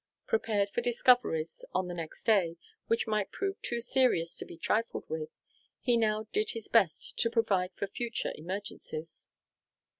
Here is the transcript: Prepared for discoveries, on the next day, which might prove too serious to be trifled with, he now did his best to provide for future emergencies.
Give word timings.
Prepared 0.25 0.71
for 0.71 0.81
discoveries, 0.81 1.63
on 1.75 1.87
the 1.87 1.93
next 1.93 2.23
day, 2.23 2.57
which 2.87 3.05
might 3.05 3.29
prove 3.31 3.61
too 3.61 3.79
serious 3.79 4.35
to 4.37 4.45
be 4.45 4.57
trifled 4.57 5.07
with, 5.07 5.29
he 5.79 5.95
now 5.95 6.25
did 6.33 6.49
his 6.53 6.67
best 6.67 7.15
to 7.17 7.29
provide 7.29 7.71
for 7.75 7.85
future 7.85 8.31
emergencies. 8.33 9.29